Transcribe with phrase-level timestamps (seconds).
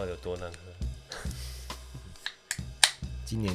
[0.00, 0.56] 到底有多难喝？
[3.26, 3.54] 今年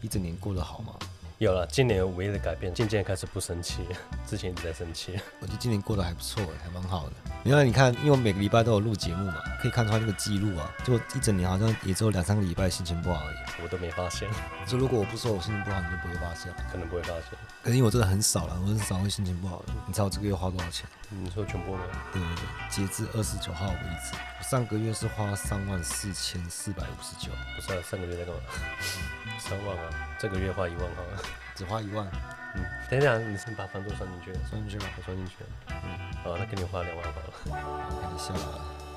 [0.00, 0.98] 一整年过得好吗？
[1.36, 3.86] 有了，今年唯一的改变，渐渐开始不生气，
[4.26, 5.20] 之前一直在生气。
[5.38, 7.14] 我觉得今年过得还不错，还蛮好的。
[7.46, 13.36] 因为你看，因为我每个礼拜都有录节目嘛，可以看出来那个记录啊，就一整年好像也只有两三个礼拜心情不好而已。
[13.62, 14.28] 我都没发现。
[14.66, 16.52] 就如果我不说我心情不好，你就不会发现。
[16.72, 17.22] 可能不会发现。
[17.62, 19.72] 可是因为我真的很少了，我很少会心情不好的。
[19.86, 20.88] 你知道我这个月花多少钱？
[21.08, 21.82] 你说全部吗？
[22.12, 23.74] 对对对，截至二十九号为
[24.04, 27.30] 止，我上个月是花三万四千四百五十九。
[27.54, 28.40] 不是啊，上个月在干嘛？
[29.38, 29.84] 三万啊，
[30.18, 31.22] 这个月花一万好了。
[31.54, 32.04] 只花一万，
[32.56, 35.34] 嗯，等一下，你先把房租算进去，算进去吧，我算进去，
[35.68, 35.76] 嗯，
[36.24, 37.26] 好，那给你花两万好了。
[38.00, 38.32] 看一下，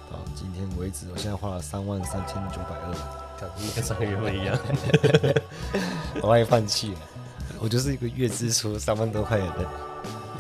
[0.09, 2.93] 到今天为止，我现在花了三万三千九百二，
[3.37, 4.57] 看，跟上个月不一样，
[6.21, 6.99] 我快放弃了，
[7.59, 9.67] 我就是一个月支出三万多块的人，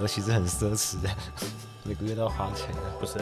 [0.01, 1.09] 我其实很奢侈的，
[1.83, 3.19] 每个月都要花钱的，不是？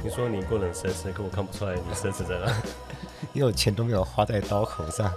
[0.00, 2.52] 你说你过得很奢侈，可我看不出来你奢侈在哪，
[3.34, 5.12] 因为我钱都没有花在刀口上。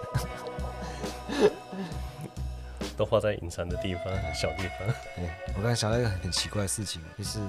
[3.01, 4.87] 都画在隐藏的地方，小地方。
[5.15, 7.39] 对，我刚才想到一个很奇怪的事情，就是，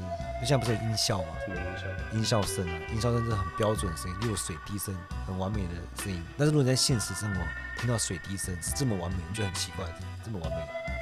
[0.40, 1.36] 就现在不是有音效吗？
[1.44, 2.16] 什么音效？
[2.16, 6.24] 音效声啊，音效声是很标准的声音，又有水滴声，很完美的声音。
[6.38, 7.40] 但是如果你在现实生活
[7.78, 9.84] 听到水滴声是这么完美，你就很奇怪，
[10.24, 10.56] 这么完美，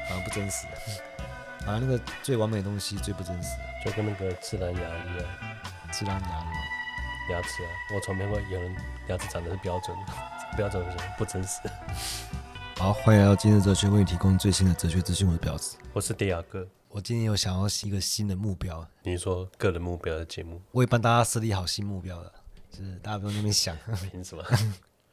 [0.08, 0.66] 反而不真实。
[1.64, 3.50] 反而那个最完美的东西最不真实，
[3.84, 5.60] 就跟那个自然牙一样。
[5.92, 6.52] 自然牙吗？
[7.30, 10.12] 牙齿啊，我从没见过有人牙齿长得是标准的，
[10.58, 11.60] 标准不行，不真实。
[12.80, 15.28] 好，欢迎来到今日哲学，为你提供最新的哲学资讯。
[15.28, 16.66] 我是表子，我是迪亚哥。
[16.88, 18.88] 我今天有想要一个新的目标。
[19.02, 20.58] 你说个人目标的节目？
[20.70, 22.32] 我也帮大家设立好新目标了，
[22.70, 23.76] 就是大家不用那边想。
[24.10, 24.42] 凭什么？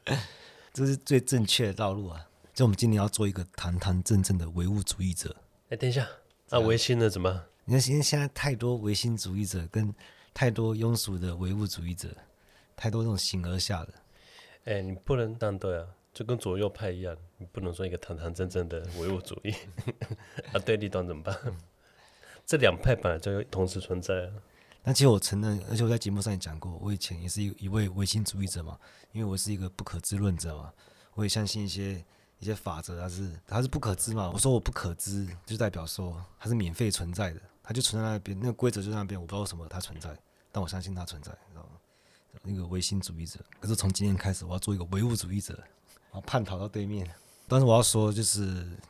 [0.71, 2.25] 这是最正确的道路啊！
[2.53, 5.35] 就我们今年要做一个堂堂正正的唯物主义者。
[5.67, 6.07] 哎，等一下，
[6.47, 7.43] 那唯心的怎么？
[7.65, 9.93] 你看，现在现在太多唯心主义者，跟
[10.33, 12.15] 太多庸俗的唯物主义者，
[12.77, 13.93] 太多这种形而下的。
[14.63, 15.85] 哎，你不能当对啊！
[16.17, 19.53] 就跟左右派一样，你不能说一个堂堂正正的唯物主义
[20.51, 21.37] 啊，对立端怎么办？
[22.43, 24.33] 这两派本来就同时存在啊。
[24.81, 28.79] 但其实我承认，而且我在节目上也讲过，我以前也是一一位唯心主义者嘛，
[29.11, 30.73] 因为我是一个不可知论者嘛，
[31.13, 32.03] 我也相信一些
[32.39, 34.31] 一些法则，它是它是不可知嘛。
[34.33, 40.17] 我说我不可知，就代表说它是免费存在的，它就存在那边，那个规则就在那边，我不知道为什么它存在，
[40.51, 41.69] 但我相信它存在，你知道吗？
[42.41, 43.39] 那个唯心主义者。
[43.59, 45.63] 可是从今天开始，我要做一个唯物主义者。
[46.21, 47.09] 叛逃到对面，
[47.47, 48.41] 但是我要说，就是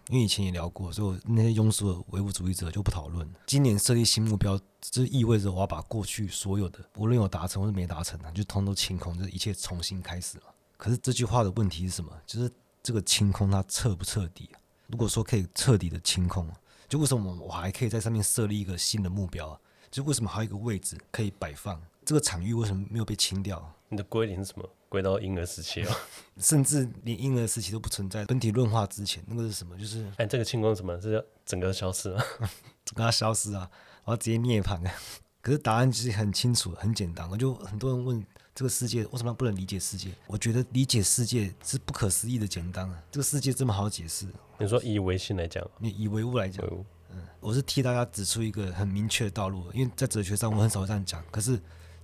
[0.09, 3.27] 因为以前也聊过，所以那些庸俗的唯物主义者就不讨论。
[3.45, 10.43] 今年设立新目标，这意味着我要把过去所有的，无论有达成或是没达成的，就通通清空，就是一切重新开始了。
[10.77, 12.11] 可是这句话的问题是什么？
[12.25, 12.51] 就是
[12.81, 14.49] 这个清空它彻不彻底？
[14.87, 16.49] 如果说可以彻底的清空，
[16.87, 19.59] 就为什么我还可以在上面设立一个新的目标？
[19.91, 21.81] 就为什么还有一个位置可以摆放？
[22.05, 23.73] 这个场域为什么没有被清掉？
[23.89, 24.69] 你的归零是什么？
[24.89, 25.97] 归到婴儿时期了，
[26.39, 28.25] 甚至连婴儿时期都不存在。
[28.25, 29.77] 本体论化之前，那个是什么？
[29.77, 30.99] 就是哎，这个清空什么？
[31.01, 32.23] 是要整个消失吗？
[32.85, 33.69] 整个消失啊，
[34.05, 34.79] 然后直接涅槃。
[35.41, 37.29] 可是答案其实很清楚、很简单。
[37.29, 40.09] 我就很多人问这个世界为什么不能理解世界？
[40.27, 43.03] 我觉得理解世界是不可思议的简单啊。
[43.11, 44.25] 这个世界这么好解释。
[44.57, 46.65] 你说以唯心来讲，你以唯物来讲，
[47.11, 49.71] 嗯，我是替大家指出一个很明确的道路。
[49.73, 51.57] 因为在哲学上我很少这样讲，可是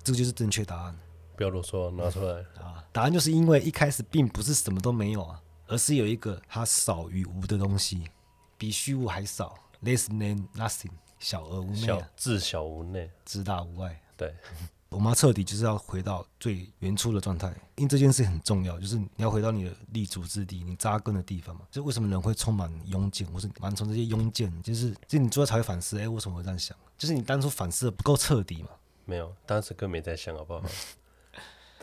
[0.03, 0.97] 这个就是正确答案。
[1.35, 2.83] 不要啰嗦，拿出来啊！
[2.91, 8.07] 答案就是因为一开始并不是什么都没有啊，而是有一个它少于无的东西，
[8.57, 13.99] 比虚无还少，less than nothing，小而无内，小至小无内，至大无外。
[14.15, 14.33] 对，
[14.89, 21.61] 我们要彻底就是要回到最原初的状态，因为这件事很重要，就是你要回到你的立足之地，你扎根的地方嘛。
[21.71, 26.77] 就为什么人会充满庸见，或是蛮从这些庸见，就是就你之后才会反思，哎、欸，为什么会这样想？
[26.95, 28.69] 就是你当初反思的不够彻底嘛。
[29.05, 30.63] 没有，当时更没在想，好不好？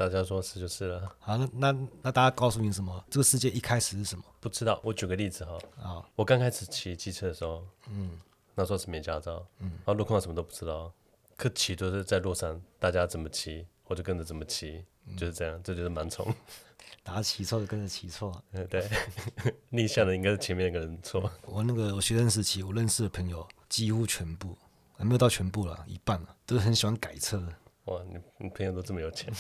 [0.00, 1.14] 大家说是就是了。
[1.18, 3.04] 好，那那那大家告诉你什么？
[3.10, 4.24] 这个世界一开始是什么？
[4.40, 4.80] 不知道。
[4.82, 5.58] 我举个例子哈。
[5.78, 6.02] 啊。
[6.16, 8.18] 我刚开始骑机车的时候，嗯，
[8.54, 10.90] 那时候是没驾照，嗯，然后路况什么都不知道，
[11.36, 16.34] 可骑都是在路上，大家怎么骑，我就跟着怎么骑，嗯、就是这样，这就是盲从。
[17.04, 18.42] 大家骑错就跟着骑错。
[18.52, 18.88] 嗯，对。
[19.68, 21.30] 逆向的应该是前面那个人错。
[21.44, 24.56] 我那个我学生时期，我认识的朋友几乎全部，
[24.96, 27.46] 还没有到全部了，一半了，都是很喜欢改车。
[27.84, 29.30] 哇，你你朋友都这么有钱？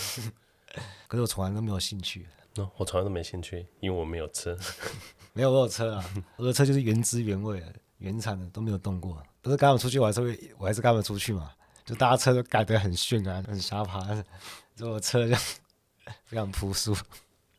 [1.08, 2.26] 可是我从来都没有兴趣。
[2.56, 4.58] No, 我从来都没兴趣，因为我没有车。
[5.32, 6.04] 没有，我有车啊，
[6.36, 9.22] 我的车就是原汁原味的、原厂的，都没有动过。
[9.40, 11.52] 但是跟他们出去，我还是会，我还是跟他们出去嘛。
[11.84, 14.00] 就大家车都改得很炫啊，很瞎爬。
[14.74, 15.36] 就我车就
[16.26, 16.92] 非常朴素，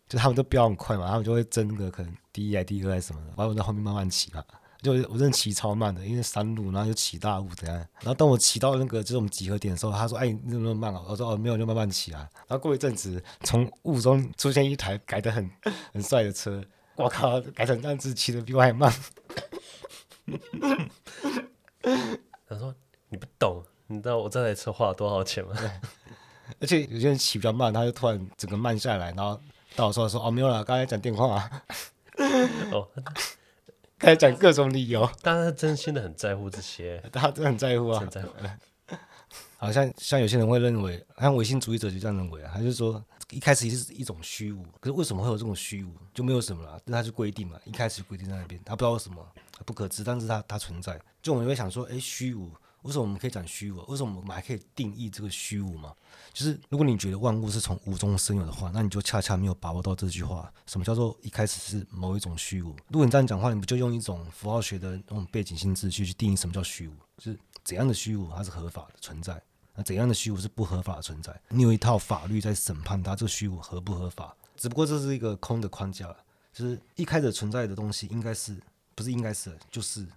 [0.10, 4.44] 就他们都飙很快嘛，他们就会争个可能第一还第二还是什么的，然后我在后面慢慢骑嘛。
[4.82, 7.78] 就我真的骑超慢的，因为山路，然后又起大雾，怎样？
[8.00, 15.48] 然后当我骑到那个就是我们集合点的时候，他说：“哎，你怎么那么慢啊？”我说：“哦，没有，就慢慢骑啊。”然后过一阵子，从雾中出现一台改得很
[15.94, 16.64] 很帅的车，
[16.96, 18.92] 我靠，改成这样子骑的比我还慢。
[22.48, 22.74] 他说
[23.10, 25.56] ：“你不懂，你知道我这台车花了多少钱吗？”
[26.60, 29.40] 而且有些人骑比较慢，他就突然整个慢下来，然后
[29.76, 31.64] 到我说说：“哦，没有了，刚才讲电话啊。”
[32.74, 32.88] 哦。
[34.02, 38.30] 开始讲各种理由，但是他真心的很在乎这些，他真的很在乎啊，很在乎。
[39.58, 49.24] 好像像有些人会认为，像唯心主义者就这样认为啊，他就说一开始是一种虚无，可是为什么会有这种虚无，就没有什么了，那他就规定嘛，一开始规定在那边，他不知道为什么
[49.64, 52.52] 不可知，但是他他存在，就我们会想说，哎，虚无。
[52.84, 53.80] 为什么我们可以讲虚无？
[53.88, 55.94] 为什么我们还可以定义这个虚无嘛？
[56.34, 60.52] 就是如果你觉得万物是从无中生有的话，那你就恰恰没有把握到这句话。
[60.66, 62.76] 什么叫做一开始是某一种虚无？
[62.88, 66.94] 如果你这样讲话，你不就用一种符号学的那种背景性秩序去定义什么叫虚无？
[67.18, 69.40] 就是怎样的虚无它是合法的存在，
[69.76, 71.40] 那怎样的虚无是不合法的存在？
[71.50, 74.36] 你有一套法律在审判它这个虚无合不合法？
[74.58, 76.16] 只不过这是一个空的框架，
[76.52, 78.58] 就是一开始存在的东西应该是
[78.96, 80.08] 不是应该是就是。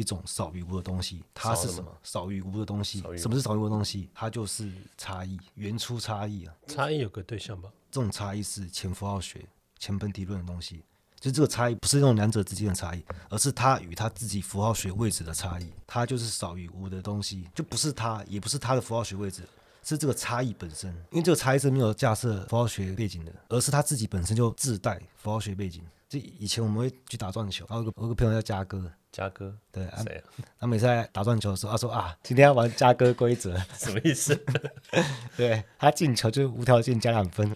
[0.00, 1.92] 一种少于无的东西，它是什么？
[2.02, 3.02] 少于无的东西。
[3.18, 4.08] 什么是少于无的东西？
[4.14, 6.54] 它就是差异，原初差异啊。
[6.66, 7.68] 差异有个对象吧？
[7.90, 9.46] 这种差异是前符号学、
[9.78, 10.82] 前本体论的东西。
[11.20, 15.70] 就这个差异不是那种两者之间的差异，而是它与它自己符号学位置的差异。
[15.86, 19.42] 它就是少于无的东西，就不是它，也不是它的符号学位置，
[19.82, 20.90] 是这个差异本身。
[21.10, 25.82] 因为这个差异是没有架设符号学背景的，而是他自己本身就自带符号学背景。
[26.08, 28.90] 就以前我们会去打撞球，然后有个我有个朋友叫嘉哥。
[29.12, 30.22] 嘉哥，对啊，谁啊？
[30.60, 34.40] 他每次在打撞球的时候，他说啊， 今天要玩嘉哥规则，什么意思？
[35.36, 37.52] 对，他进球就无条件加两分，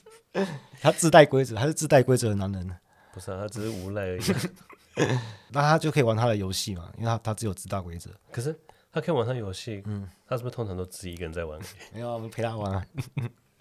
[0.82, 2.76] 他自带规则，他是自带规则的男人。
[3.14, 4.22] 不是啊，他只是无赖而已。
[5.48, 8.10] 那他就可以玩他的游戏嘛，因为他他只有自带规则。
[8.30, 8.54] 可是
[8.94, 11.60] 他可以玩上游戏，嗯，他是不是通常都自己一个人在玩？
[11.92, 12.86] 没有，我们陪他玩啊。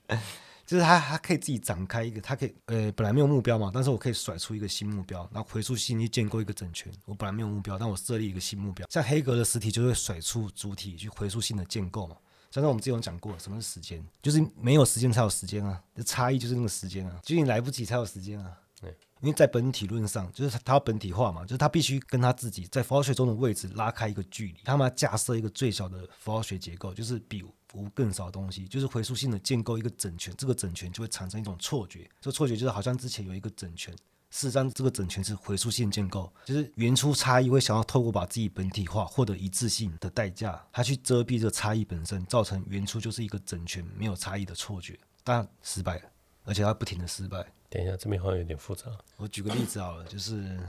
[0.66, 6.90] 就是他，他可以自己展开一个，他可以，呃，本来没有目标嘛，但是我可以甩出一个新目标，然后回溯性去建构一个整全。
[7.06, 8.88] 我本来没有目标，但我设立一个新目标。
[8.90, 12.16] 像黑格的实体就会甩出主体去回溯性的建构嘛。
[12.50, 14.02] 像我们之前有讲过，什么是时间？
[14.22, 18.56] 就是没有时间才有时间啊，这差异就是那个时间啊，就是你来不及才有时间啊。
[18.80, 27.44] 对，因为在本体论上，就是他他要本体化嘛，就是他必须跟他自己在符号学中的位置拉开一个距离，他们要架设一个最小的符号学结构，就是比。
[27.76, 33.92] 无更少的东西，就是回溯性的建构一个整全，这个整全就会产生一种错觉，这个错觉就是好像之前有一个整全，
[34.30, 46.00] 事实上这个整全是回溯性建构，就是原初差异会想要透过把自己本体化获得一致性的代价，它去遮蔽这个差异本身，造成原初就是一个整全没有差异的错觉，但失败，
[46.44, 47.44] 而且它不停的失败。
[47.74, 48.86] 等一下，这边好像有点复杂。
[49.18, 50.60] 我举个例子好了，就是。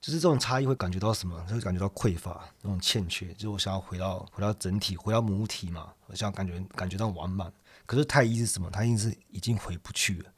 [0.00, 1.44] 就是这种差异会感觉到什么？
[1.48, 3.34] 就会感觉到匮乏，这种欠缺。
[3.34, 5.92] 就是我想要回到回到整体，回到母体嘛。
[6.06, 7.52] 我想要感觉感觉到完满。
[7.84, 8.70] 可是太一是什么？
[8.70, 10.30] 他一是已经回不去了。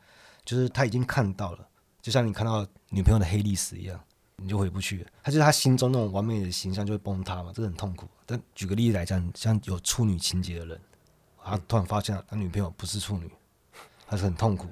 [0.47, 1.69] 就是他已经看到了，
[2.01, 4.01] 就像你看到女朋友的黑历史一样，
[4.37, 5.11] 你就回不去了。
[5.23, 8.09] 他就是他心中那种完美的形象就会崩塌嘛，这个很痛苦。
[8.25, 10.81] 但举个例子来讲，像有处女情节的人，
[11.45, 13.31] 他突然发现他女朋友不是处女，
[14.11, 14.67] 他是很痛苦。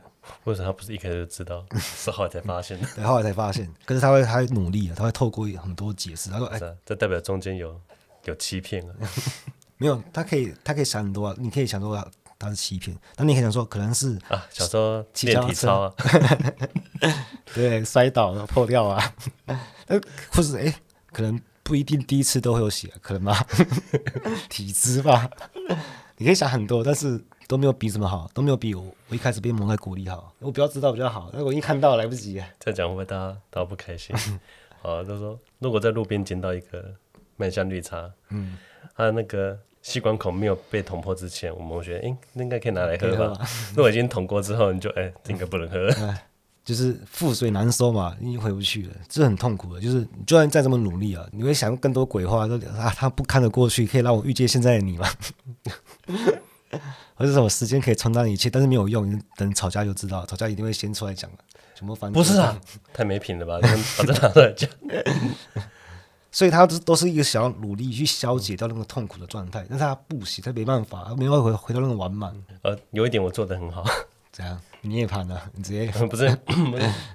[0.44, 2.86] 为什么他不是一开始就知道， 是后来才发现的？
[2.96, 3.66] 对，后来才发现。
[3.86, 6.28] 可是他会，他会努力啊，他会透过很多解释。
[6.28, 7.80] 他说：“哎、啊，这代表中间有
[8.24, 8.92] 有欺骗啊？
[9.78, 11.34] 没有，他可以，他可以想很多啊。
[11.38, 12.06] 你可以想说他
[12.38, 15.94] 他是欺骗，但你可以想说可能是啊，小时候练体操啊，
[17.54, 19.14] 对，摔倒了破掉啊。
[19.86, 19.98] 呃，
[20.30, 20.74] 或是哎，
[21.10, 23.34] 可能不一定第一次都会有血，可能吗？
[24.50, 25.30] 体质吧。
[26.18, 30.32] 你可以想很多，但是。”都没有比什么好，都没有比我我一开始被蒙在鼓里好。
[30.38, 32.34] 我不要知道比较好，那我一看到来不及。
[32.60, 34.14] 这样讲会不会大家大家不开心？
[34.82, 36.94] 好，他说如果在路边捡到一个
[37.36, 38.58] 麦香绿茶，嗯，
[38.94, 43.48] 它的那个吸管孔没有被捅破之前，我们会觉得，哎，那应该可以拿来喝吧？
[43.74, 45.88] 如果已经捅过之后，你就哎，这应该不能喝。
[46.00, 46.14] 嗯、
[46.62, 49.80] 就是覆水难收嘛，已经回不去了，这很痛苦的。
[49.80, 55.08] 就是你就算再这么努力啊，你会想更多鬼话，说啊，他不堪得过去，可以让我遇见现在的你吗？
[57.18, 61.38] 或者什么时间可以冲淡一切，但是没有用，等吵架就知道，吵架一定会先出来讲了，
[61.74, 62.12] 全部翻。
[62.12, 62.56] 不是啊，
[62.94, 63.58] 太没品了吧？
[63.60, 64.70] 把这拿出来讲，
[66.30, 72.32] 所以他都都是一个想要努力去消解掉那个痛苦的状态，但是他不行，他没办法，他没办法回回到那个完满。
[72.62, 73.84] 呃，有一点我做的很好，
[74.30, 74.60] 怎样？
[74.82, 75.42] 你也盘了？
[75.54, 76.38] 你直接不 是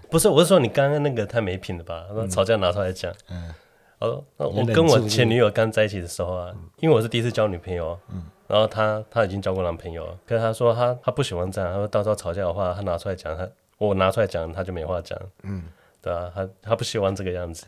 [0.10, 2.04] 不是， 我是说你刚刚那个太没品了吧？
[2.14, 3.54] 嗯、吵架拿出来讲，嗯，
[4.00, 8.24] 哦，我跟我前女友刚在一起的时候啊，嗯、因为我是第一次交女朋友，嗯。
[8.46, 15.64] 然后她她已经交过男朋友了，可是她说她她不喜欢这样，她说到时候吵架的话，她拿出来讲，她我拿出来讲，她就没话讲，嗯，
[16.02, 17.66] 对啊，她她不喜欢这个样子，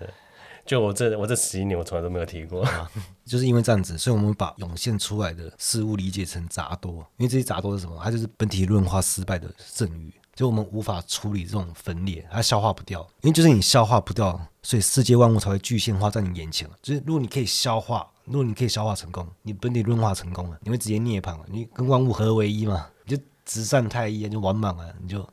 [0.65, 2.61] 就我这我这十一年，我从来都没有提过。
[2.63, 2.91] 啊，
[3.25, 7.97] 就是因为这样子，所以我们把涌现出来的事物理解成杂多，因为这些杂多是什么？
[8.03, 10.13] 它就是本体论化失败的剩余。
[10.35, 16.69] 就我们无法处理这种分裂，它消化不掉，因为就是你消化不掉，所以世界万物才会具现化在你眼前。
[16.81, 25.25] 就是如果你可以消化，如果你可以消化成功，你本体论化成功了，你会直接涅槃了，你跟万物合为一嘛，你就直善太一，就完满了，你就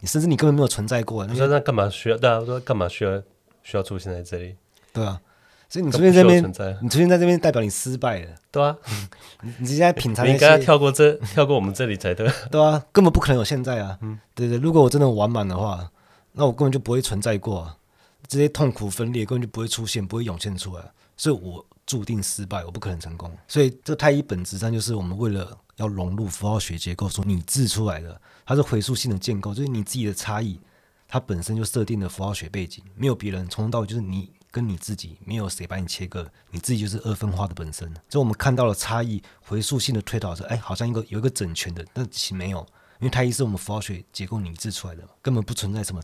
[0.00, 1.26] 你甚至你根本没有存在过。
[1.26, 2.18] 你说那干嘛需要？
[2.18, 3.22] 大家说干嘛需要
[3.62, 4.56] 需要出现在这里？
[4.92, 5.20] 对啊。
[5.72, 6.44] 所以你出现在这边，
[6.82, 8.28] 你出现在这边代表你失败了。
[8.50, 8.76] 对啊，
[9.40, 12.30] 你你现在品尝，你应该跳过这，跳过我们这里才对。
[12.50, 13.96] 对啊，根本不可能有现在啊。
[14.02, 15.90] 嗯，对对，如果我真的完满的话，
[16.32, 17.78] 那我根本就不会存在过啊。
[18.28, 20.84] 这些痛苦分裂根本就不会出现，不会涌现出来。
[21.16, 23.32] 所以我注定失败，我不可能成功。
[23.48, 30.60] 所以这太一本质上就是我们为了要融入符号学结构所拟制出来的，它是回溯性的建构，就是你自己的差异，
[31.08, 34.28] 它本身就设定了符号学背景，没有别人，从头到尾就是你。
[34.52, 37.88] 跟你自己没有谁把你切割，你自己就是二分化的本身。
[38.08, 42.60] 所以我们看到了差异回溯性的推导说，哎，好像一个有一个整全的，但其实没有，
[43.00, 46.02] 因为太一是我们符号学结构拟制出来的，根本不存在什么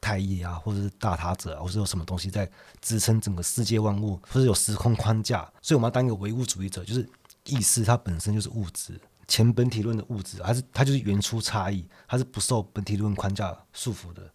[0.00, 5.40] 太一啊，或者是大他者啊，或是有什么东西在支撑整个世界万物，或者有时空框架。
[5.60, 7.06] 所以我们要当一个唯物主义者，就是
[7.44, 14.32] 意识它本身就是物质，前本体论的物质，还是它就是原初差异，它是不受本体论框架束缚的。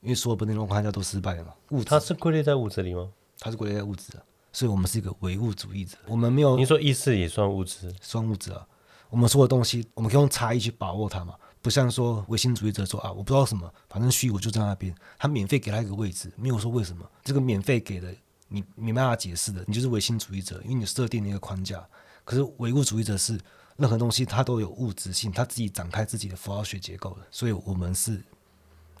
[0.00, 3.10] 因为所有本体论框架都失败了嘛，物质它是归类在物质里吗？
[3.40, 5.96] 它是归类在物质的，所以我们是一个唯物主义者。
[6.06, 8.66] 我们没有，你说意识也算物质，算物质啊。
[9.10, 18.14] 我们所有东西，我们可以用差异去把握它嘛，不像说唯心主义者说啊，我不知道什么，反正虚无就在那边，他免费给他一个位置，没有说为什么，这个免费给的
[18.48, 21.84] 你没办法解释的，你就是唯心主义者，因为你设定了一个框架。
[22.24, 23.40] 可是唯物主义者是
[23.76, 28.22] 任何东西它都有物质性，它自己展开自己的符号学结构的，所以我们是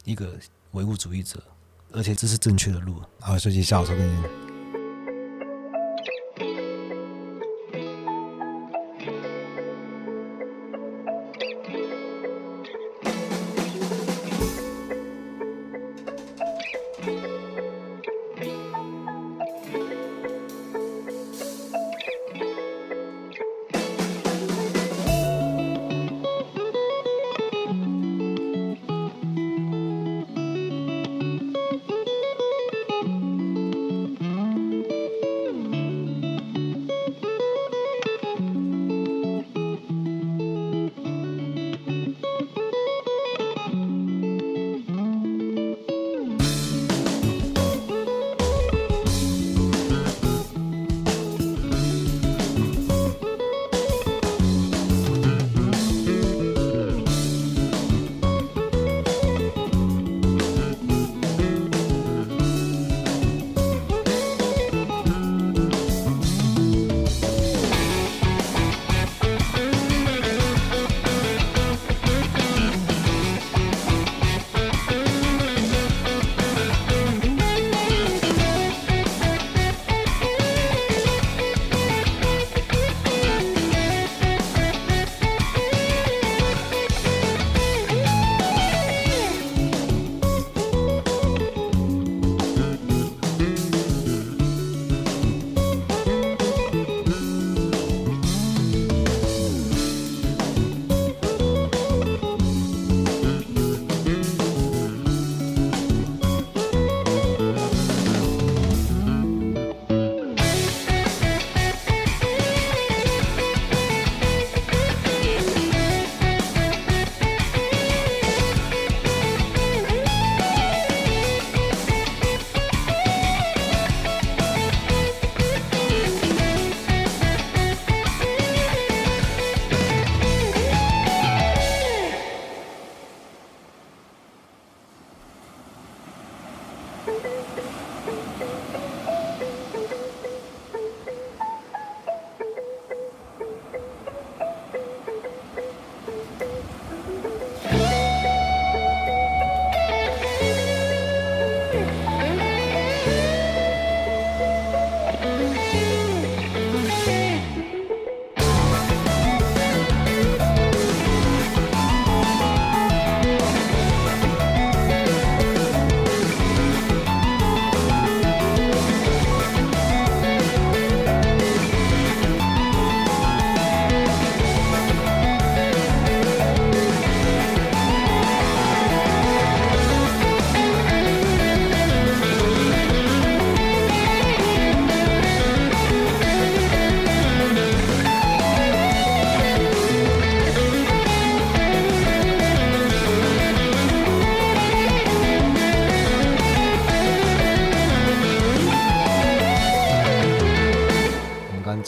[0.04, 0.34] 一个。
[0.72, 1.42] 唯物主义者，
[1.92, 3.02] 而且这是正确的路。
[3.20, 3.86] 好，休息一下，我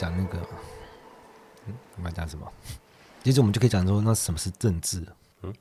[0.01, 0.39] 讲那个
[1.67, 2.51] 嗯我们讲什么？
[3.23, 5.07] 其实我们就可以讲说那什么是政治。
[5.43, 5.53] 嗯？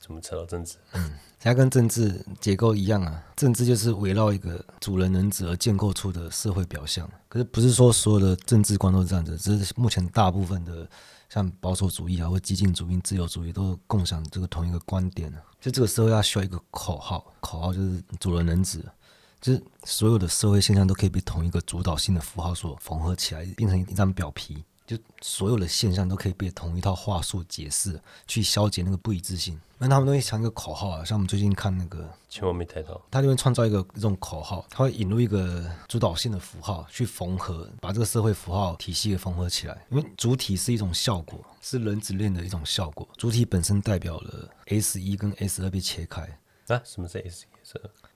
[0.00, 0.76] 怎么扯到政治？
[0.92, 3.24] 嗯它跟政治结构一样啊。
[3.34, 7.10] 政治就是围绕一个主人能指而建构出的社会表象。
[7.28, 10.88] 可是不是说所有的政治观都是这样子只是目前大部分的
[11.28, 18.80] 像保守主义啊或激进主义自由主义都共享这个同一个观点就这个时候要需要一个口号口号就是主人能指
[19.40, 24.64] 就是所有的社会现象都可以被同一个主导性的符号所缝合起来，变成一张表皮。
[24.86, 29.60] 就所有的现象都可以被同一套话术解释，去消解那个不一致性。
[29.76, 31.98] 那他们都会想一个口号啊，像我们最近看那个
[32.30, 39.76] 《千万没抬头》，他就会创造一个这种口号，他会引入一个主导性的符号去缝合，把这个社会符号体系给缝合起来。
[39.90, 43.06] 因为主体是一种效果，是人子链的一种效果。
[43.18, 46.22] 主体本身代表了 S 一跟 S 二被切开。
[46.68, 47.58] 啊，什么是 S 一？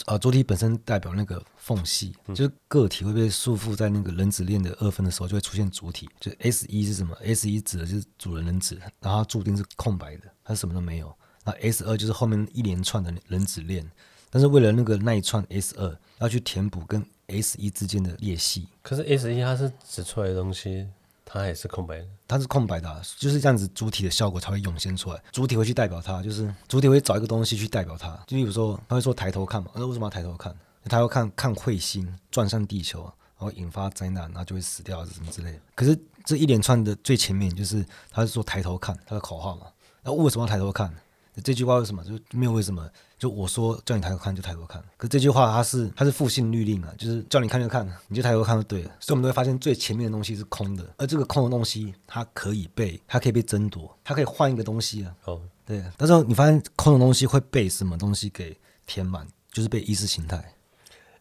[0.07, 6.09] 啊，主体本身代表那个缝隙，就是个体会被束缚在那个人子链的二分的时候，就会出现主体。
[6.19, 11.15] 就 S 一是什么？S 一指的就是主人人子，然后它注定是空白的，它什么都没有。
[11.45, 13.89] 那 S 二就是后面一连串的人子链，
[14.29, 18.69] 但是为了那个那一串 S 二要去填补跟 S 一之间的裂隙。
[18.83, 20.89] 可是 S 一它是指出来的东西。
[21.33, 25.23] 它也是空白的，它是空白的，就是这样子，主体的效果才会涌现出来。
[25.33, 28.11] 主体会去代表它，就是主体会找一个东西去代表它。
[28.27, 30.55] 就比如说，他会说抬头看嘛，那为什么要抬头看？
[30.85, 33.05] 他要看看彗星撞上地球，
[33.39, 35.59] 然后引发灾难，然后就会死掉，什么之类的。
[35.75, 39.69] 可是这一连串的最前面就是他是说抬头看，他的口号嘛。
[40.03, 40.93] 那为什么要抬头看？
[41.41, 42.89] 这句话为什么就没有为什么？
[43.19, 48.91] 就我说叫你抬头看就抬头看，可是这句话它是它是复性律令啊，就是叫你看就看，你就抬头看就对了。
[48.99, 55.15] 所以我们都会发现最前面的东西是空的，而这个空的东西它可以被它可以被争夺，它可以换一个东西啊。
[55.25, 55.83] 哦，对。
[55.97, 60.53] 但是你发现空的东西会被什么东西给填满，就是被意识形态。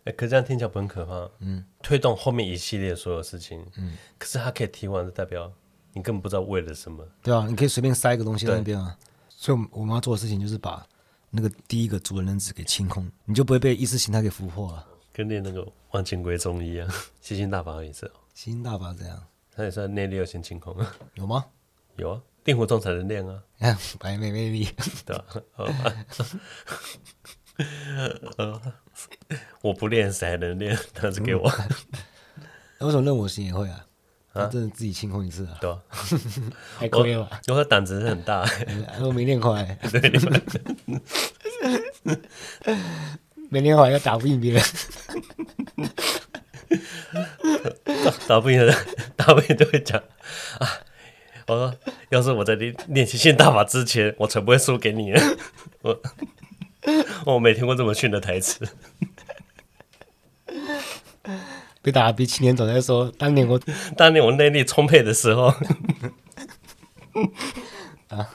[0.06, 1.30] 哎，可是这样听起来不很可怕？
[1.40, 3.64] 嗯，推动后面一系列所有事情。
[3.78, 5.52] 嗯，可是它可以提完，就代表
[5.94, 7.06] 你根本不知道为了什么。
[7.22, 8.98] 对啊，你可以随便塞一个东西在那边啊。
[9.42, 10.86] 所以我们要做的事情就是把
[11.32, 14.88] 那个第一个主人人子给清空，你就不会被意识形态给俘获了。
[15.12, 16.88] 跟练那个万千归宗一样，
[17.22, 18.06] 吸星大法也是。
[18.36, 19.20] 吸星大法怎样？
[19.56, 20.96] 那也算内力要先清空啊。
[21.16, 21.44] 有吗？
[21.96, 23.42] 有啊，令狐冲才能练啊。
[23.98, 24.68] 白眉魅力，
[25.08, 25.26] 对吧？
[29.64, 30.78] 我不练谁还能练？
[30.94, 31.52] 他是给我。
[32.78, 33.88] 那为什么任我行也会啊？
[34.34, 34.46] 啊！
[34.48, 35.58] 真的自己清空一次啊？
[35.60, 35.78] 对啊，
[36.80, 37.30] 还可以吧？
[37.48, 38.46] 因为他胆子是很大，
[39.04, 39.78] 我没练快，
[43.50, 44.64] 没练好要打不赢别人，
[48.28, 48.74] 打不赢的，
[49.18, 50.02] 打不赢就会讲
[50.60, 50.68] 啊！
[51.48, 51.76] 我说，
[52.10, 55.12] 要是我在练练习性大法之前，我才不会输给你。
[55.82, 56.02] 我
[57.26, 58.66] 我没听过这么逊的台词。
[61.82, 63.60] 被打比青年总在说，当年我
[63.98, 65.48] 当年我内力充沛的时候，
[68.10, 68.30] 啊，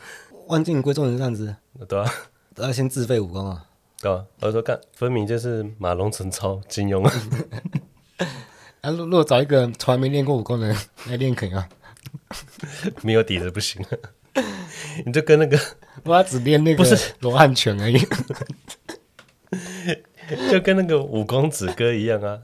[0.49, 1.55] 万剑归宗人这样子，
[1.89, 2.13] 对啊，
[2.55, 3.65] 都要先自废武功啊，
[4.01, 7.13] 对啊，我说干，分明就是马龙、陈超、金庸啊，
[8.83, 10.77] 啊，如果找一个从来没练过武功的人
[11.09, 11.69] 来练可以吗？
[13.03, 13.85] 没有底子不行，
[15.05, 15.59] 你就跟那个，
[16.03, 17.13] 我只练那个不是。
[17.21, 17.99] 罗汉拳而已，
[20.51, 22.41] 就跟那个武功子哥一样啊。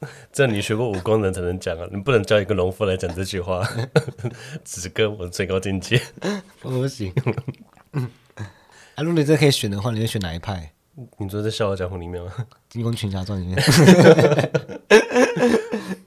[0.32, 3.66] 这你学过武功的人才能讲啊，你不能叫一个农夫来讲这句话。
[4.64, 6.00] 只跟我最高境界，
[6.60, 7.12] 不行。
[8.94, 10.72] 啊，如果你这可以选的话，你会选哪一派？
[11.18, 12.32] 你说在《笑傲江湖》里面吗？
[12.68, 13.56] 《金庸群侠传》里面。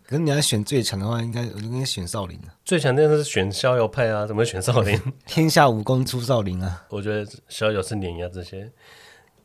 [0.07, 2.39] 可是你要选最强的话，应该我就应该选少林。
[2.65, 4.99] 最强那是选逍遥派啊，怎么会选少林？
[5.27, 6.83] 天下武功出少林啊！
[6.89, 8.71] 我觉得逍遥是碾压这些。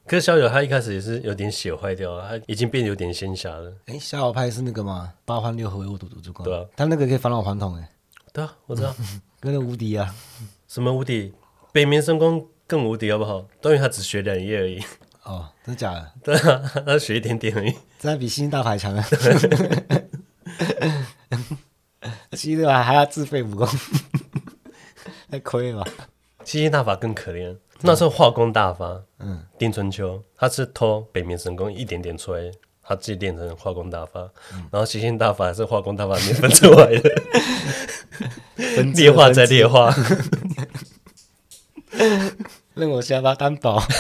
[0.07, 3.73] 可是逍遥他一开始也是有点血坏掉了，他已经变得有点仙侠了。
[3.87, 5.15] 哎，逍遥派是那个吗？
[5.25, 6.45] 八欢六合为我赌毒之光。
[6.45, 7.89] 对啊，他那个可以返老还童哎。
[8.33, 8.95] 对啊，我知道，
[9.41, 10.15] 跟那无敌啊。
[10.69, 11.33] 什么无敌？
[11.73, 13.47] 北冥神功更无敌好不好？
[13.61, 14.79] 等于他只学两页而已。
[15.23, 16.13] 哦，真的假的？
[16.23, 17.75] 对啊，他学一点点而已。
[17.99, 19.03] 这还比吸星大法强啊！
[22.33, 23.67] 吸 星大法还要自费武功，
[25.31, 25.91] 太亏了吧？
[26.45, 27.57] 吸星大法更可怜。
[27.81, 32.51] 那时候化工大发，嗯，丁春秋他是偷北冥神功一点点出来，
[32.83, 34.21] 他自己练成化工大发，
[34.53, 37.11] 嗯、然后吸星大法还是化工大法里面分出来的，
[38.95, 39.95] 劣化再裂化，
[42.75, 43.83] 让我下巴担保。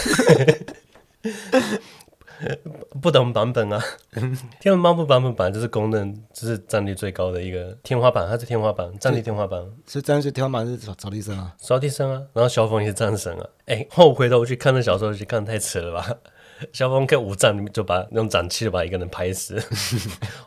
[3.01, 3.83] 不同版本啊，
[4.61, 9.61] 天龙八部版本本来就是公认，就是战力最高的一个天花板，它是天花板，战力天花板。
[9.87, 13.47] 所以战力天花板是扫地僧啊，扫地僧啊，然后萧峰也是战神啊。
[13.67, 16.11] 哎、欸，后回头去看那小说，去看太扯了吧？
[16.73, 19.61] 萧峰跟五丈就把用掌气就把一个人拍死，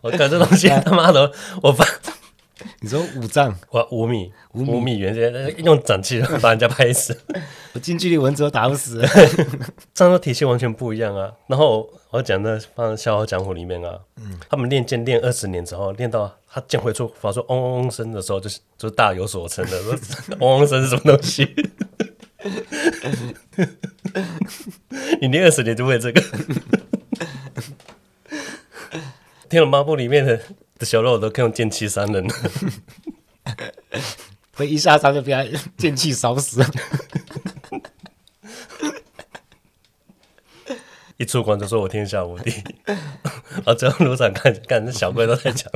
[0.01, 1.85] 我看这东西他妈的，我发
[2.81, 3.55] 你说五丈？
[3.71, 7.17] 哇，五米，五米，五米远，用掌气把人家拍死。
[7.73, 9.03] 我近距离蚊子都打不死。
[9.93, 11.31] 这样的体系完全不一样啊。
[11.47, 19.81] 然后我讲的放《笑傲江湖》里面啊，嗯，他们练剑练二十年之后，练到他剑会出发出嗡嗡嗡声的时候，就是就大有所成的。
[20.39, 21.53] 嗡嗡声是什么东西？
[25.21, 26.21] 你练二十年就会这个？
[29.49, 30.43] 天龙八部里面的的
[30.85, 32.33] 小肉都可以用剑气伤人了，
[34.53, 35.45] 会一下场就被他
[35.77, 36.63] 剑气烧死。
[41.17, 42.51] 一出关就说我天下无敌，
[43.65, 45.71] 啊， 只要路上看看那小怪都在讲，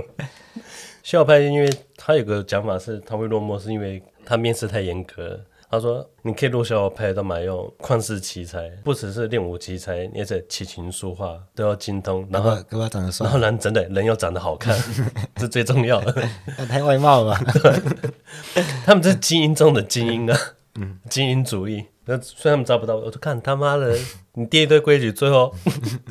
[1.02, 5.44] 萧派因为他有个讲法是他会落寞，是因为他面试太严格。
[5.72, 12.28] 他说：“你可以入萧派，都买用旷世奇才，不只是练武奇才，你也是琴棋书画都要精通。
[12.30, 14.78] 然后，哥哥长得帅，然后人真的人又长得好看，
[15.40, 16.12] 是最重要的。
[16.68, 17.36] 太外貌了，
[18.86, 20.38] 他们这是精英中的精英啊，
[20.76, 21.86] 嗯，精英主义。
[22.04, 23.98] 那虽然他们找不到，我就看他妈的，
[24.36, 25.56] 你定一堆规矩，最后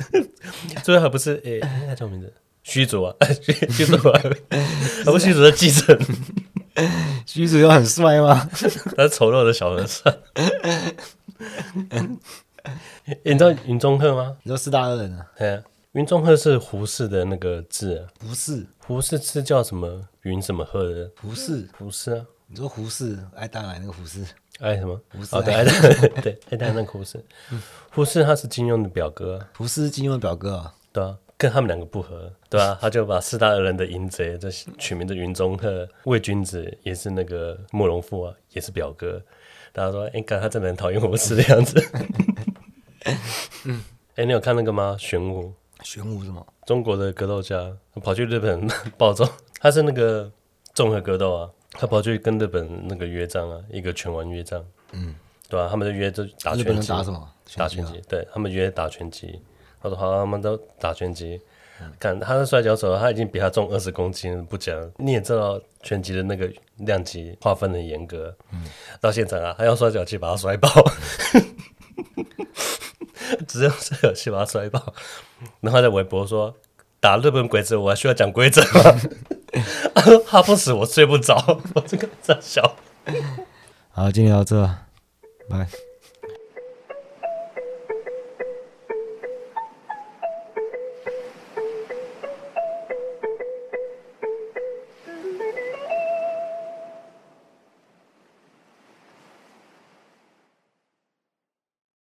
[0.83, 2.33] 最后还不是诶，他叫什么名字？
[2.63, 3.15] 虚竹啊，
[3.69, 4.19] 虚竹啊，
[5.05, 5.95] 还不虚竹的继承。”
[7.25, 8.47] 虚竹又很帅吗？
[8.95, 10.13] 他是丑陋的小和尚。
[13.23, 14.37] 你知道云中鹤吗？
[14.43, 15.25] 你说四大恶人啊？
[15.37, 18.07] 对啊，云中鹤是胡适的那个字啊。
[18.21, 21.09] 胡适，胡适是叫什么云什么鹤的？
[21.21, 22.25] 胡适，胡适啊。
[22.47, 24.23] 你说胡适爱大奶那个胡适？
[24.59, 24.99] 爱什么？
[25.11, 25.35] 胡适？
[25.35, 25.71] 哦，对，爱大
[26.21, 27.23] 对爱大那个胡适。
[27.91, 29.45] 胡适他是金庸的表哥。
[29.57, 30.73] 胡适是金庸的表哥啊？
[30.93, 31.17] 对啊。
[31.41, 32.77] 跟他们两个不合，对吧、啊？
[32.79, 39.19] 他就把四大恶人的淫贼，这取名的云中鹤，魏君子也是那个慕容复啊，也是表哥。
[39.73, 41.83] 大家说，哎、欸，看他真的很讨厌我是这样子。
[43.65, 44.95] 嗯，哎、欸，你有看那个吗？
[44.99, 45.51] 玄武，
[45.81, 46.45] 玄武什么？
[46.67, 49.27] 中国的格斗家，跑去日本暴揍，
[49.59, 50.31] 他是那个
[50.75, 55.15] 综合格斗啊，他跑去跟日本那个约战啊，一个拳王约战，嗯，
[55.49, 55.69] 对吧、啊？
[55.71, 57.27] 他们就约着打拳击，打什么？
[57.55, 59.41] 打拳击，对他们约打拳击。
[59.81, 61.41] 他说：“好，他们都打拳击，
[61.99, 64.75] 看他是摔跤手，他已经比他重二十公斤，不讲。
[64.97, 68.35] 你也知道拳击的那个量级划分很严格。
[68.51, 68.63] 嗯，
[68.99, 70.69] 到现场啊，他用摔跤器把他摔爆，
[73.47, 74.93] 只用摔跤器把他摔爆。
[75.59, 76.55] 然后在微博说，
[76.99, 78.95] 打日本鬼子，我还需要讲规则吗？
[80.27, 81.59] 他不死，我睡不着。
[81.75, 82.75] 我这个在笑。
[83.89, 84.63] 好，今天到这，
[85.49, 85.67] 拜。”